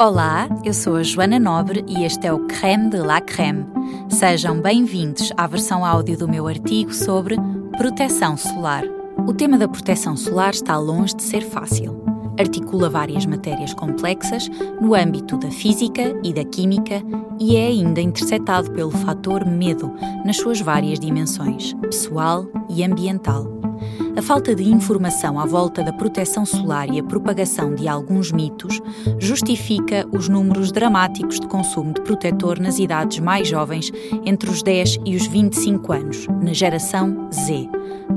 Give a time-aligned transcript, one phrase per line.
[0.00, 3.66] Olá, eu sou a Joana Nobre e este é o Creme de la Creme.
[4.08, 7.36] Sejam bem-vindos à versão áudio do meu artigo sobre
[7.76, 8.82] proteção solar.
[9.28, 12.02] O tema da proteção solar está longe de ser fácil.
[12.38, 14.48] Articula várias matérias complexas
[14.80, 17.02] no âmbito da física e da química
[17.38, 19.92] e é ainda interceptado pelo fator medo
[20.24, 23.59] nas suas várias dimensões, pessoal e ambiental.
[24.16, 28.80] A falta de informação à volta da proteção solar e a propagação de alguns mitos
[29.18, 33.90] justifica os números dramáticos de consumo de protetor nas idades mais jovens,
[34.24, 37.68] entre os 10 e os 25 anos, na geração Z.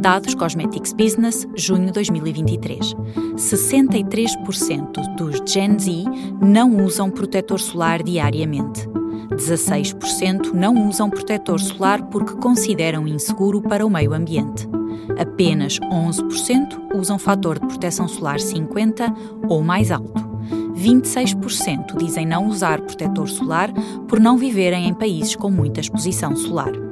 [0.00, 2.94] Dados Cosmetics Business, junho 2023.
[3.36, 6.04] 63% dos Gen Z
[6.40, 8.88] não usam protetor solar diariamente.
[9.30, 14.71] 16% não usam protetor solar porque consideram inseguro para o meio ambiente.
[15.18, 19.14] Apenas 11% usam fator de proteção solar 50
[19.48, 20.32] ou mais alto.
[20.74, 23.72] 26% dizem não usar protetor solar
[24.08, 26.91] por não viverem em países com muita exposição solar.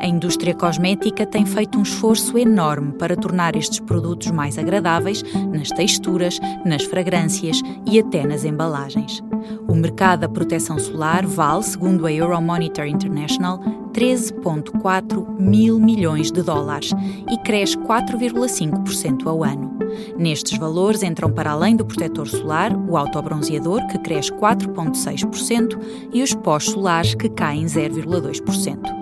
[0.00, 5.68] A indústria cosmética tem feito um esforço enorme para tornar estes produtos mais agradáveis nas
[5.68, 9.22] texturas, nas fragrâncias e até nas embalagens.
[9.68, 13.60] O mercado da proteção solar vale, segundo a Euromonitor International,
[13.92, 16.92] 13,4 mil milhões de dólares
[17.30, 19.76] e cresce 4,5% ao ano.
[20.18, 25.78] Nestes valores entram para além do protetor solar o autobronzeador, que cresce 4,6%,
[26.12, 28.95] e os pós-solares, que caem 0,2%.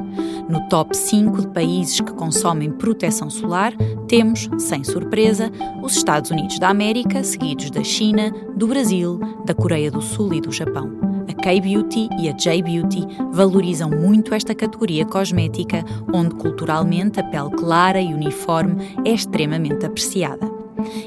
[0.49, 3.73] No top 5 de países que consomem proteção solar,
[4.07, 5.51] temos, sem surpresa,
[5.83, 10.41] os Estados Unidos da América, seguidos da China, do Brasil, da Coreia do Sul e
[10.41, 10.91] do Japão.
[11.27, 18.01] A K-Beauty e a J-Beauty valorizam muito esta categoria cosmética, onde culturalmente a pele clara
[18.01, 20.47] e uniforme é extremamente apreciada.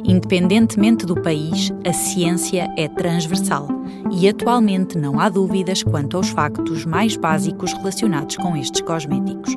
[0.03, 3.76] Independentemente do país, a ciência é transversal
[4.11, 9.55] e atualmente não há dúvidas quanto aos factos mais básicos relacionados com estes cosméticos.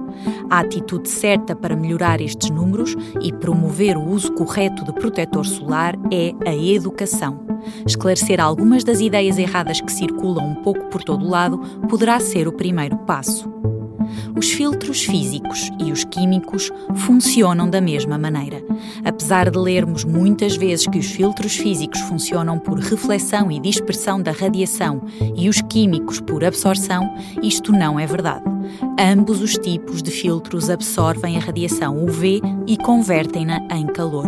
[0.51, 5.97] A atitude certa para melhorar estes números e promover o uso correto de protetor solar
[6.11, 7.41] é a educação.
[7.87, 12.49] Esclarecer algumas das ideias erradas que circulam um pouco por todo o lado poderá ser
[12.49, 13.49] o primeiro passo.
[14.37, 18.63] Os filtros físicos e os químicos funcionam da mesma maneira.
[19.05, 24.33] Apesar de lermos muitas vezes que os filtros físicos funcionam por reflexão e dispersão da
[24.33, 25.03] radiação
[25.37, 28.45] e os químicos por absorção, isto não é verdade.
[28.99, 34.27] Ambos os tipos de filtros absorvem a radiação UV e convertem-na em calor.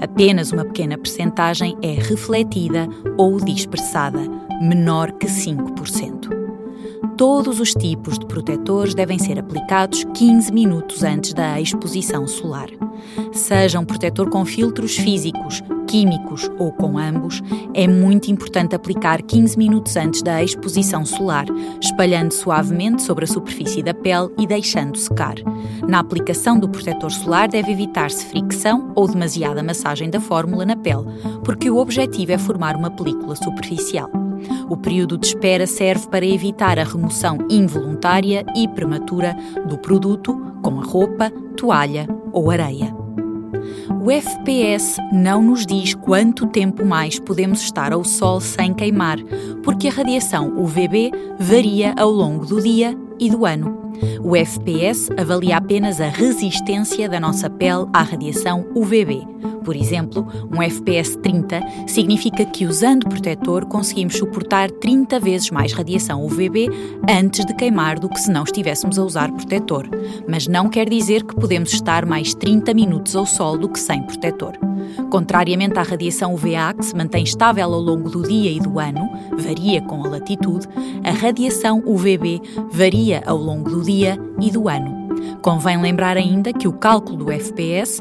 [0.00, 4.20] Apenas uma pequena percentagem é refletida ou dispersada,
[4.60, 6.39] menor que 5%
[7.20, 12.70] todos os tipos de protetores devem ser aplicados 15 minutos antes da exposição solar.
[13.30, 17.42] Seja um protetor com filtros físicos, químicos ou com ambos,
[17.74, 21.44] é muito importante aplicar 15 minutos antes da exposição solar,
[21.78, 25.34] espalhando suavemente sobre a superfície da pele e deixando secar.
[25.86, 31.04] Na aplicação do protetor solar deve evitar-se fricção ou demasiada massagem da fórmula na pele,
[31.44, 34.19] porque o objetivo é formar uma película superficial.
[34.68, 39.36] O período de espera serve para evitar a remoção involuntária e prematura
[39.66, 42.94] do produto com a roupa, toalha ou areia.
[44.02, 49.18] O FPS não nos diz quanto tempo mais podemos estar ao sol sem queimar,
[49.62, 53.79] porque a radiação UVB varia ao longo do dia e do ano.
[54.22, 59.26] O FPS avalia apenas a resistência da nossa pele à radiação UVB.
[59.64, 66.24] Por exemplo, um FPS 30 significa que usando protetor conseguimos suportar 30 vezes mais radiação
[66.24, 66.68] UVB
[67.08, 69.88] antes de queimar do que se não estivéssemos a usar protetor.
[70.28, 74.02] Mas não quer dizer que podemos estar mais 30 minutos ao sol do que sem
[74.02, 74.69] protetor.
[75.10, 79.08] Contrariamente à radiação UVA, que se mantém estável ao longo do dia e do ano,
[79.38, 80.66] varia com a latitude,
[81.04, 82.40] a radiação UVB
[82.70, 85.08] varia ao longo do dia e do ano.
[85.42, 88.00] Convém lembrar ainda que o cálculo do FPS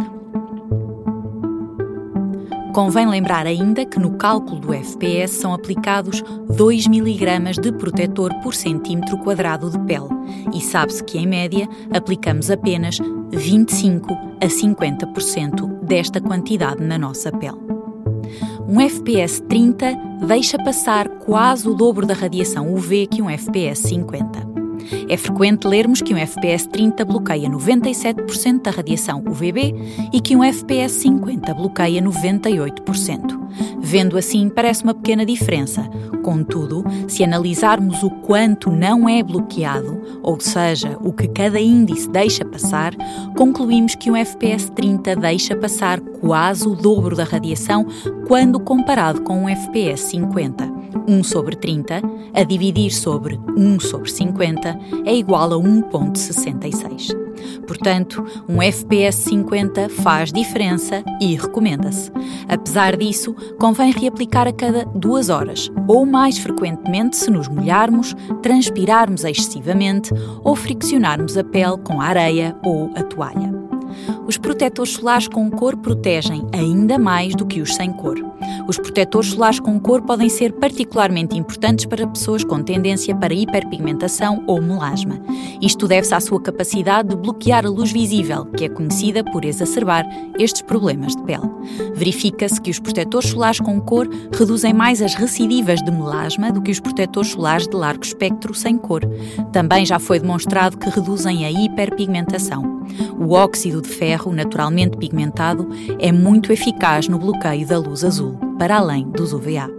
[2.74, 6.24] Convém lembrar ainda que no cálculo do FPS são aplicados
[6.56, 10.10] 2 mg de protetor por centímetro quadrado de pele
[10.54, 13.00] e sabe-se que, em média, aplicamos apenas
[13.31, 17.57] 25 a 50% desta quantidade na nossa pele.
[18.68, 24.58] Um FPS 30 deixa passar quase o dobro da radiação UV que um FPS 50.
[25.07, 29.75] É frequente lermos que um FPS 30 bloqueia 97% da radiação UVB
[30.13, 33.39] e que um FPS 50 bloqueia 98%.
[33.80, 35.89] Vendo assim, parece uma pequena diferença.
[36.21, 42.45] Contudo, se analisarmos o quanto não é bloqueado, ou seja, o que cada índice deixa
[42.45, 42.94] passar,
[43.35, 47.85] concluímos que um FPS 30 deixa passar quase o dobro da radiação
[48.27, 50.79] quando comparado com um FPS 50.
[51.07, 52.01] 1 sobre 30
[52.33, 57.15] a dividir sobre 1 sobre 50 é igual a 1.66.
[57.65, 62.12] Portanto, um FPS 50 faz diferença e recomenda-se.
[62.47, 69.24] Apesar disso, convém reaplicar a cada duas horas, ou mais frequentemente se nos molharmos, transpirarmos
[69.24, 70.12] excessivamente
[70.44, 73.69] ou friccionarmos a pele com a areia ou a toalha.
[74.30, 78.16] Os protetores solares com cor protegem ainda mais do que os sem cor.
[78.68, 84.44] Os protetores solares com cor podem ser particularmente importantes para pessoas com tendência para hiperpigmentação
[84.46, 85.20] ou melasma.
[85.60, 90.06] Isto deve-se à sua capacidade de bloquear a luz visível, que é conhecida por exacerbar
[90.38, 91.50] estes problemas de pele.
[91.96, 96.70] Verifica-se que os protetores solares com cor reduzem mais as recidivas de melasma do que
[96.70, 99.02] os protetores solares de largo espectro sem cor.
[99.52, 102.78] Também já foi demonstrado que reduzem a hiperpigmentação.
[103.20, 105.69] O óxido de ferro, naturalmente pigmentado,
[106.00, 109.69] é muito eficaz no bloqueio da luz azul, para além dos UVA.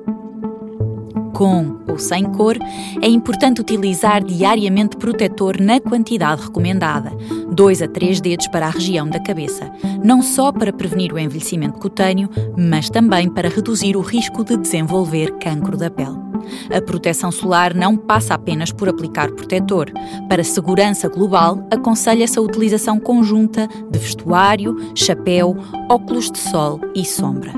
[1.40, 2.54] Com ou sem cor,
[3.00, 7.12] é importante utilizar diariamente protetor na quantidade recomendada,
[7.50, 9.72] 2 a 3 dedos para a região da cabeça,
[10.04, 12.28] não só para prevenir o envelhecimento cutâneo,
[12.58, 16.19] mas também para reduzir o risco de desenvolver cancro da pele.
[16.70, 19.90] A proteção solar não passa apenas por aplicar protetor.
[20.28, 25.56] Para segurança global, aconselha-se a utilização conjunta de vestuário, chapéu,
[25.88, 27.54] óculos de sol e sombra.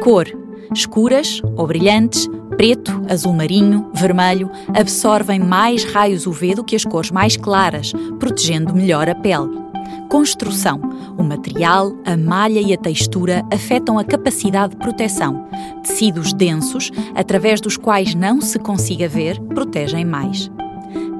[0.00, 0.26] Cor:
[0.74, 2.26] escuras ou brilhantes,
[2.56, 8.74] preto, azul marinho, vermelho, absorvem mais raios UV do que as cores mais claras, protegendo
[8.74, 9.62] melhor a pele.
[10.08, 10.80] Construção.
[11.16, 15.46] O material, a malha e a textura afetam a capacidade de proteção.
[15.82, 20.50] Tecidos densos, através dos quais não se consiga ver, protegem mais.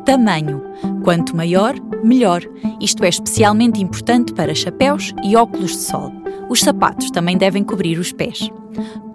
[0.05, 0.62] Tamanho.
[1.05, 2.43] Quanto maior, melhor.
[2.81, 6.22] Isto é especialmente importante para chapéus e óculos de sol.
[6.53, 8.51] Os sapatos também devem cobrir os pés.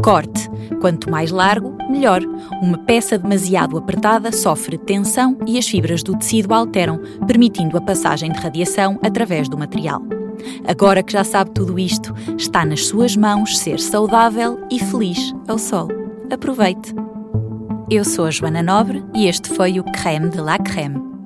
[0.02, 0.50] Corte.
[0.82, 2.24] Quanto mais largo, melhor.
[2.64, 8.32] Uma peça demasiado apertada sofre tensão e as fibras do tecido alteram, permitindo a passagem
[8.32, 10.02] de radiação através do material.
[10.68, 15.60] Agora que já sabe tudo isto, está nas suas mãos ser saudável e feliz ao
[15.60, 15.90] sol.
[16.32, 16.96] Aproveite!
[17.88, 21.17] Eu sou a Joana Nobre e este foi o Creme de la Creme